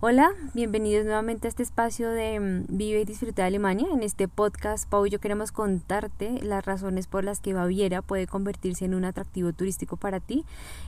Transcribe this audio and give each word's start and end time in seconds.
Hola, 0.00 0.30
bienvenidos 0.54 1.04
nuevamente 1.04 1.48
a 1.48 1.50
este 1.50 1.64
espacio 1.64 2.08
de 2.08 2.38
mm, 2.38 2.66
Vive 2.68 3.00
y 3.00 3.04
Disfruta 3.04 3.42
de 3.42 3.48
Alemania. 3.48 3.88
En 3.92 4.04
este 4.04 4.28
podcast, 4.28 4.88
Pau 4.88 5.04
y 5.04 5.10
yo 5.10 5.18
queremos 5.18 5.50
contarte 5.50 6.40
las 6.40 6.64
razones 6.64 7.08
por 7.08 7.24
las 7.24 7.40
que 7.40 7.52
Baviera 7.52 8.00
puede 8.00 8.28
convertirse 8.28 8.84
en 8.84 8.94
un 8.94 9.04
atractivo 9.04 9.52
turístico 9.52 9.96
para 9.96 10.20
ti. 10.20 10.44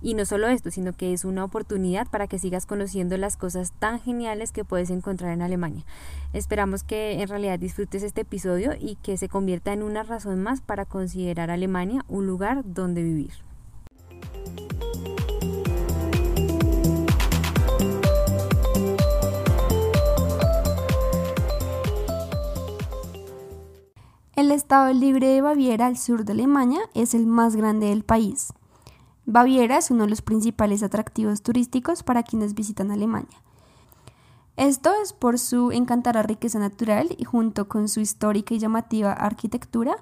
Y 0.00 0.14
no 0.14 0.24
solo 0.24 0.48
esto, 0.48 0.70
sino 0.70 0.94
que 0.94 1.12
es 1.12 1.26
una 1.26 1.44
oportunidad 1.44 2.08
para 2.08 2.28
que 2.28 2.38
sigas 2.38 2.64
conociendo 2.64 3.18
las 3.18 3.36
cosas 3.36 3.72
tan 3.72 4.00
geniales 4.00 4.52
que 4.52 4.64
puedes 4.64 4.88
encontrar 4.88 5.34
en 5.34 5.42
Alemania. 5.42 5.84
Esperamos 6.32 6.82
que 6.82 7.20
en 7.20 7.28
realidad 7.28 7.58
disfrutes 7.58 8.02
este 8.02 8.22
episodio 8.22 8.72
y 8.80 8.96
que 8.96 9.18
se 9.18 9.28
convierta 9.28 9.74
en 9.74 9.82
una 9.82 10.02
razón 10.02 10.42
más 10.42 10.62
para 10.62 10.86
considerar 10.86 11.50
Alemania 11.50 12.06
un 12.08 12.26
lugar 12.26 12.62
donde 12.64 13.02
vivir. 13.02 13.32
El 24.36 24.50
Estado 24.50 24.92
Libre 24.92 25.28
de 25.28 25.42
Baviera, 25.42 25.86
al 25.86 25.96
sur 25.96 26.24
de 26.24 26.32
Alemania, 26.32 26.80
es 26.92 27.14
el 27.14 27.24
más 27.24 27.54
grande 27.54 27.86
del 27.86 28.02
país. 28.02 28.52
Baviera 29.26 29.78
es 29.78 29.92
uno 29.92 30.04
de 30.04 30.10
los 30.10 30.22
principales 30.22 30.82
atractivos 30.82 31.42
turísticos 31.42 32.02
para 32.02 32.24
quienes 32.24 32.54
visitan 32.54 32.90
Alemania. 32.90 33.40
Esto 34.56 34.90
es 35.00 35.12
por 35.12 35.38
su 35.38 35.70
encantada 35.70 36.24
riqueza 36.24 36.58
natural 36.58 37.14
y 37.16 37.22
junto 37.22 37.68
con 37.68 37.88
su 37.88 38.00
histórica 38.00 38.54
y 38.54 38.58
llamativa 38.58 39.12
arquitectura, 39.12 39.94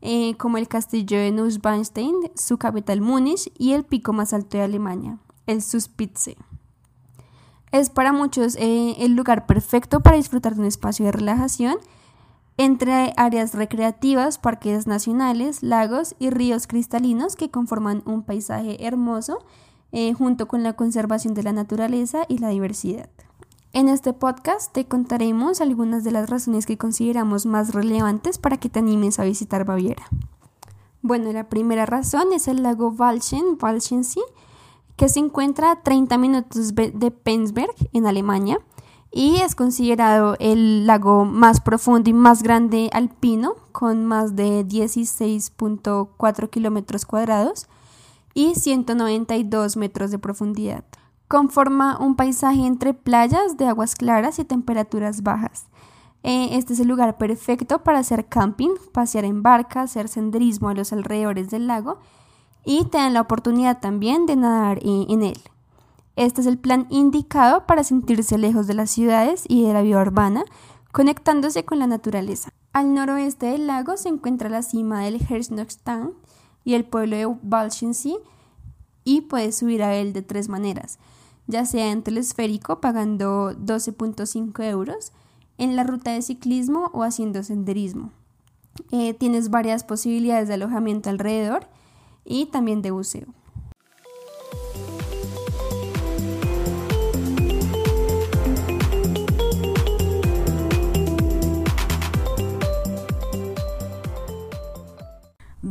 eh, 0.00 0.36
como 0.36 0.58
el 0.58 0.68
castillo 0.68 1.18
de 1.18 1.32
Neuschwanstein, 1.32 2.14
su 2.36 2.58
capital 2.58 3.00
Múnich 3.00 3.50
y 3.58 3.72
el 3.72 3.84
pico 3.84 4.12
más 4.12 4.32
alto 4.32 4.58
de 4.58 4.62
Alemania, 4.62 5.18
el 5.48 5.60
Suspitze. 5.60 6.36
Es 7.72 7.90
para 7.90 8.12
muchos 8.12 8.54
eh, 8.60 8.94
el 8.98 9.16
lugar 9.16 9.46
perfecto 9.46 10.00
para 10.00 10.18
disfrutar 10.18 10.54
de 10.54 10.60
un 10.60 10.66
espacio 10.66 11.04
de 11.04 11.12
relajación 11.12 11.78
entre 12.56 13.12
áreas 13.16 13.54
recreativas, 13.54 14.38
parques 14.38 14.86
nacionales, 14.86 15.62
lagos 15.62 16.14
y 16.18 16.30
ríos 16.30 16.66
cristalinos 16.66 17.36
que 17.36 17.50
conforman 17.50 18.02
un 18.04 18.22
paisaje 18.22 18.84
hermoso 18.86 19.38
eh, 19.92 20.12
junto 20.14 20.48
con 20.48 20.62
la 20.62 20.74
conservación 20.74 21.34
de 21.34 21.42
la 21.42 21.52
naturaleza 21.52 22.24
y 22.28 22.38
la 22.38 22.48
diversidad. 22.48 23.08
En 23.74 23.88
este 23.88 24.12
podcast 24.12 24.72
te 24.72 24.84
contaremos 24.84 25.62
algunas 25.62 26.04
de 26.04 26.10
las 26.10 26.28
razones 26.28 26.66
que 26.66 26.76
consideramos 26.76 27.46
más 27.46 27.72
relevantes 27.72 28.38
para 28.38 28.58
que 28.58 28.68
te 28.68 28.80
animes 28.80 29.18
a 29.18 29.24
visitar 29.24 29.64
Baviera. 29.64 30.04
Bueno, 31.00 31.32
la 31.32 31.48
primera 31.48 31.86
razón 31.86 32.32
es 32.34 32.48
el 32.48 32.62
lago 32.62 32.90
Walchen, 32.90 33.58
Walchensee, 33.60 34.22
que 34.96 35.08
se 35.08 35.20
encuentra 35.20 35.72
a 35.72 35.82
30 35.82 36.18
minutos 36.18 36.74
de 36.74 37.10
Penzberg, 37.10 37.74
en 37.92 38.06
Alemania 38.06 38.60
y 39.12 39.36
es 39.36 39.54
considerado 39.54 40.36
el 40.40 40.86
lago 40.86 41.26
más 41.26 41.60
profundo 41.60 42.08
y 42.08 42.14
más 42.14 42.42
grande 42.42 42.88
alpino, 42.92 43.56
con 43.72 44.06
más 44.06 44.36
de 44.36 44.66
16.4 44.66 46.48
kilómetros 46.48 47.04
cuadrados 47.04 47.68
y 48.32 48.54
192 48.54 49.76
metros 49.76 50.10
de 50.10 50.18
profundidad. 50.18 50.84
Conforma 51.28 51.98
un 51.98 52.16
paisaje 52.16 52.66
entre 52.66 52.94
playas 52.94 53.58
de 53.58 53.66
aguas 53.66 53.94
claras 53.94 54.38
y 54.38 54.44
temperaturas 54.44 55.22
bajas. 55.22 55.66
Eh, 56.22 56.56
este 56.56 56.72
es 56.72 56.80
el 56.80 56.88
lugar 56.88 57.18
perfecto 57.18 57.82
para 57.82 57.98
hacer 57.98 58.26
camping, 58.26 58.70
pasear 58.92 59.24
en 59.24 59.42
barca, 59.42 59.82
hacer 59.82 60.08
senderismo 60.08 60.68
a 60.68 60.74
los 60.74 60.92
alrededores 60.92 61.50
del 61.50 61.66
lago 61.66 61.98
y 62.64 62.84
tener 62.86 63.12
la 63.12 63.22
oportunidad 63.22 63.80
también 63.80 64.24
de 64.24 64.36
nadar 64.36 64.78
eh, 64.78 65.06
en 65.08 65.22
él. 65.22 65.40
Este 66.16 66.42
es 66.42 66.46
el 66.46 66.58
plan 66.58 66.86
indicado 66.90 67.66
para 67.66 67.84
sentirse 67.84 68.36
lejos 68.36 68.66
de 68.66 68.74
las 68.74 68.90
ciudades 68.90 69.44
y 69.48 69.66
de 69.66 69.72
la 69.72 69.82
vida 69.82 70.00
urbana, 70.00 70.44
conectándose 70.92 71.64
con 71.64 71.78
la 71.78 71.86
naturaleza. 71.86 72.50
Al 72.72 72.94
noroeste 72.94 73.46
del 73.46 73.66
lago 73.66 73.96
se 73.96 74.08
encuentra 74.08 74.48
la 74.48 74.62
cima 74.62 75.02
del 75.02 75.20
Herznokstein 75.20 76.12
y 76.64 76.74
el 76.74 76.84
pueblo 76.84 77.16
de 77.16 77.26
Walchensee 77.26 78.18
y 79.04 79.22
puedes 79.22 79.56
subir 79.56 79.82
a 79.82 79.94
él 79.94 80.12
de 80.12 80.22
tres 80.22 80.48
maneras, 80.48 80.98
ya 81.46 81.64
sea 81.64 81.90
en 81.90 82.02
telesférico 82.02 82.80
pagando 82.80 83.52
12.5 83.52 84.64
euros, 84.64 85.12
en 85.58 85.76
la 85.76 85.84
ruta 85.84 86.12
de 86.12 86.22
ciclismo 86.22 86.90
o 86.92 87.02
haciendo 87.02 87.42
senderismo. 87.42 88.10
Eh, 88.90 89.14
tienes 89.14 89.50
varias 89.50 89.84
posibilidades 89.84 90.48
de 90.48 90.54
alojamiento 90.54 91.10
alrededor 91.10 91.68
y 92.24 92.46
también 92.46 92.82
de 92.82 92.90
buceo. 92.90 93.26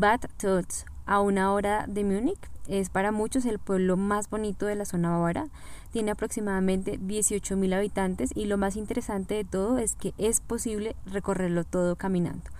Bad 0.00 0.20
Tölz, 0.38 0.86
a 1.04 1.20
una 1.20 1.52
hora 1.52 1.84
de 1.86 2.04
Múnich, 2.04 2.40
es 2.66 2.88
para 2.88 3.12
muchos 3.12 3.44
el 3.44 3.58
pueblo 3.58 3.98
más 3.98 4.30
bonito 4.30 4.64
de 4.64 4.74
la 4.74 4.86
zona 4.86 5.10
bávara. 5.10 5.48
Tiene 5.92 6.12
aproximadamente 6.12 6.98
18.000 6.98 7.74
habitantes 7.74 8.30
y 8.34 8.46
lo 8.46 8.56
más 8.56 8.76
interesante 8.76 9.34
de 9.34 9.44
todo 9.44 9.76
es 9.76 9.96
que 9.96 10.14
es 10.16 10.40
posible 10.40 10.96
recorrerlo 11.04 11.64
todo 11.64 11.96
caminando. 11.96 12.50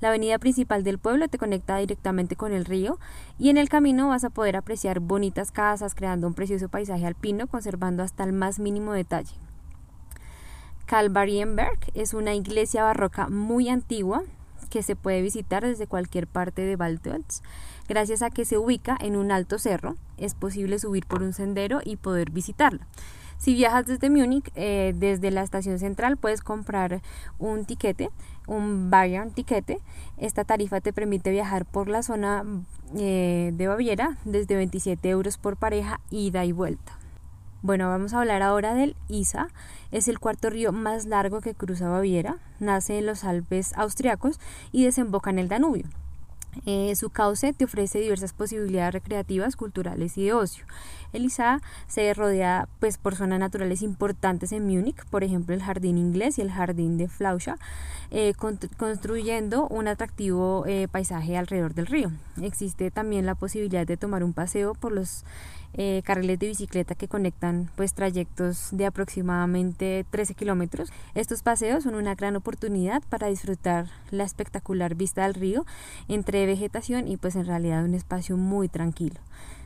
La 0.00 0.08
avenida 0.08 0.40
principal 0.40 0.82
del 0.82 0.98
pueblo 0.98 1.28
te 1.28 1.38
conecta 1.38 1.76
directamente 1.76 2.34
con 2.34 2.50
el 2.50 2.64
río 2.64 2.98
y 3.38 3.50
en 3.50 3.58
el 3.58 3.68
camino 3.68 4.08
vas 4.08 4.24
a 4.24 4.30
poder 4.30 4.56
apreciar 4.56 4.98
bonitas 4.98 5.52
casas 5.52 5.94
creando 5.94 6.26
un 6.26 6.34
precioso 6.34 6.68
paisaje 6.68 7.06
alpino 7.06 7.46
conservando 7.46 8.02
hasta 8.02 8.24
el 8.24 8.32
más 8.32 8.58
mínimo 8.58 8.92
detalle. 8.92 9.36
Kalbarienberg 10.86 11.78
es 11.94 12.12
una 12.12 12.34
iglesia 12.34 12.82
barroca 12.82 13.28
muy 13.28 13.68
antigua 13.68 14.24
que 14.68 14.82
se 14.82 14.96
puede 14.96 15.22
visitar 15.22 15.64
desde 15.64 15.86
cualquier 15.86 16.26
parte 16.26 16.62
de 16.62 16.76
Valtölz. 16.76 17.42
Gracias 17.88 18.22
a 18.22 18.30
que 18.30 18.44
se 18.44 18.58
ubica 18.58 18.96
en 19.00 19.16
un 19.16 19.32
alto 19.32 19.58
cerro, 19.58 19.96
es 20.16 20.34
posible 20.34 20.78
subir 20.78 21.06
por 21.06 21.22
un 21.22 21.32
sendero 21.32 21.80
y 21.84 21.96
poder 21.96 22.30
visitarla. 22.30 22.86
Si 23.38 23.54
viajas 23.54 23.86
desde 23.86 24.10
Múnich, 24.10 24.50
eh, 24.56 24.92
desde 24.96 25.30
la 25.30 25.42
estación 25.42 25.78
central 25.78 26.16
puedes 26.16 26.42
comprar 26.42 27.00
un 27.38 27.64
tiquete, 27.64 28.10
un 28.48 28.90
Bayern 28.90 29.30
tiquete. 29.30 29.78
Esta 30.16 30.44
tarifa 30.44 30.80
te 30.80 30.92
permite 30.92 31.30
viajar 31.30 31.64
por 31.64 31.88
la 31.88 32.02
zona 32.02 32.44
eh, 32.96 33.52
de 33.54 33.68
Baviera 33.68 34.18
desde 34.24 34.56
27 34.56 35.08
euros 35.08 35.38
por 35.38 35.56
pareja, 35.56 36.00
ida 36.10 36.44
y 36.44 36.52
vuelta. 36.52 36.97
Bueno, 37.60 37.88
vamos 37.88 38.14
a 38.14 38.20
hablar 38.20 38.42
ahora 38.42 38.72
del 38.74 38.94
Isa. 39.08 39.48
Es 39.90 40.06
el 40.06 40.20
cuarto 40.20 40.48
río 40.48 40.70
más 40.70 41.06
largo 41.06 41.40
que 41.40 41.54
cruza 41.54 41.88
Baviera, 41.88 42.36
nace 42.60 42.98
en 42.98 43.06
los 43.06 43.24
Alpes 43.24 43.72
austriacos 43.76 44.38
y 44.70 44.84
desemboca 44.84 45.30
en 45.30 45.40
el 45.40 45.48
Danubio. 45.48 45.86
Eh, 46.66 46.94
su 46.96 47.10
cauce 47.10 47.52
te 47.52 47.64
ofrece 47.64 48.00
diversas 48.00 48.32
posibilidades 48.32 48.92
recreativas, 48.94 49.56
culturales 49.56 50.16
y 50.18 50.24
de 50.24 50.32
ocio. 50.34 50.64
El 51.12 51.24
ISA 51.24 51.60
se 51.88 52.12
rodea 52.14 52.68
pues, 52.80 52.96
por 52.96 53.16
zonas 53.16 53.40
naturales 53.40 53.82
importantes 53.82 54.52
en 54.52 54.66
Múnich, 54.66 55.04
por 55.06 55.24
ejemplo 55.24 55.54
el 55.54 55.62
Jardín 55.62 55.98
Inglés 55.98 56.38
y 56.38 56.42
el 56.42 56.50
Jardín 56.50 56.96
de 56.96 57.08
Flauscha, 57.08 57.56
eh, 58.10 58.34
construyendo 58.76 59.66
un 59.68 59.88
atractivo 59.88 60.64
eh, 60.66 60.88
paisaje 60.88 61.36
alrededor 61.36 61.74
del 61.74 61.86
río. 61.86 62.10
Existe 62.40 62.90
también 62.90 63.26
la 63.26 63.34
posibilidad 63.34 63.86
de 63.86 63.96
tomar 63.96 64.22
un 64.22 64.32
paseo 64.32 64.74
por 64.74 64.92
los 64.92 65.24
eh, 65.74 66.02
carriles 66.04 66.38
de 66.38 66.48
bicicleta 66.48 66.94
que 66.94 67.08
conectan 67.08 67.70
pues 67.76 67.94
trayectos 67.94 68.68
de 68.72 68.86
aproximadamente 68.86 70.04
13 70.10 70.34
kilómetros. 70.34 70.90
Estos 71.14 71.42
paseos 71.42 71.84
son 71.84 71.94
una 71.94 72.14
gran 72.14 72.36
oportunidad 72.36 73.02
para 73.08 73.28
disfrutar 73.28 73.86
la 74.10 74.24
espectacular 74.24 74.94
vista 74.94 75.22
del 75.22 75.34
río 75.34 75.66
entre 76.08 76.46
vegetación 76.46 77.08
y 77.08 77.16
pues 77.16 77.36
en 77.36 77.46
realidad 77.46 77.84
un 77.84 77.94
espacio 77.94 78.36
muy 78.36 78.68
tranquilo. 78.68 79.20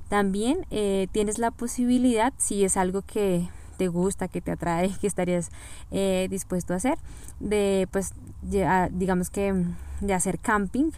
También 0.08 0.66
eh, 0.70 1.06
tienes 1.12 1.38
la 1.38 1.50
posibilidad, 1.50 2.34
si 2.36 2.64
es 2.64 2.76
algo 2.76 3.02
que 3.02 3.48
te 3.78 3.88
gusta, 3.88 4.28
que 4.28 4.40
te 4.40 4.50
atrae, 4.50 4.90
que 5.00 5.06
estarías 5.06 5.50
eh, 5.90 6.26
dispuesto 6.30 6.74
a 6.74 6.76
hacer, 6.76 6.98
de 7.40 7.88
pues 7.90 8.12
digamos 8.42 9.30
que 9.30 9.54
de 10.00 10.14
hacer 10.14 10.38
camping 10.38 10.90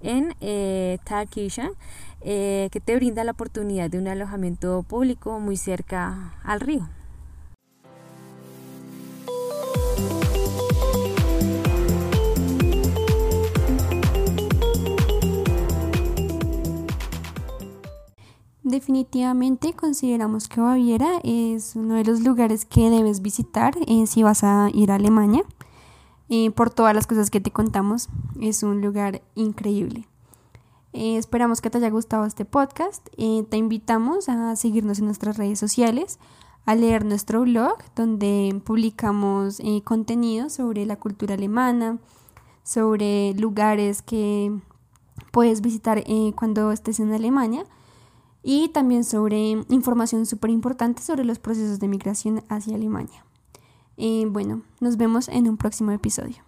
en 0.00 0.34
eh, 0.40 0.98
eh, 2.24 2.68
que 2.70 2.80
te 2.80 2.96
brinda 2.96 3.24
la 3.24 3.32
oportunidad 3.32 3.90
de 3.90 3.98
un 3.98 4.08
alojamiento 4.08 4.82
público 4.82 5.40
muy 5.40 5.56
cerca 5.56 6.34
al 6.44 6.60
río. 6.60 6.88
Definitivamente 18.72 19.74
consideramos 19.74 20.48
que 20.48 20.60
Baviera 20.60 21.20
es 21.24 21.76
uno 21.76 21.94
de 21.96 22.04
los 22.04 22.20
lugares 22.20 22.64
que 22.64 22.88
debes 22.88 23.20
visitar 23.20 23.74
eh, 23.86 24.06
si 24.06 24.22
vas 24.22 24.44
a 24.44 24.70
ir 24.72 24.90
a 24.90 24.94
Alemania. 24.94 25.42
Eh, 26.30 26.50
por 26.52 26.70
todas 26.70 26.94
las 26.94 27.06
cosas 27.06 27.28
que 27.28 27.40
te 27.40 27.50
contamos, 27.50 28.08
es 28.40 28.62
un 28.62 28.80
lugar 28.80 29.20
increíble. 29.34 30.06
Eh, 30.92 31.16
esperamos 31.16 31.60
que 31.60 31.70
te 31.70 31.78
haya 31.78 31.90
gustado 31.90 32.24
este 32.24 32.44
podcast. 32.44 33.08
te 33.16 33.56
invitamos 33.56 34.28
a 34.28 34.56
seguirnos 34.56 34.98
en 34.98 35.06
nuestras 35.06 35.36
redes 35.36 35.58
sociales, 35.58 36.18
a 36.66 36.74
leer 36.74 37.04
nuestro 37.04 37.42
blog 37.42 37.78
donde 37.96 38.60
publicamos 38.64 39.60
contenido 39.84 40.50
sobre 40.50 40.86
la 40.86 40.96
cultura 40.96 41.34
alemana, 41.34 41.98
sobre 42.62 43.34
lugares 43.34 44.02
que 44.02 44.52
puedes 45.32 45.60
visitar 45.60 46.04
cuando 46.36 46.70
estés 46.72 47.00
en 47.00 47.12
Alemania 47.12 47.64
y 48.42 48.68
también 48.68 49.04
sobre 49.04 49.64
información 49.68 50.26
súper 50.26 50.50
importante 50.50 51.02
sobre 51.02 51.24
los 51.24 51.38
procesos 51.38 51.78
de 51.78 51.88
migración 51.88 52.44
hacia 52.48 52.74
Alemania. 52.74 53.24
Eh, 53.96 54.26
bueno, 54.28 54.62
nos 54.80 54.96
vemos 54.96 55.28
en 55.28 55.48
un 55.48 55.56
próximo 55.56 55.92
episodio. 55.92 56.42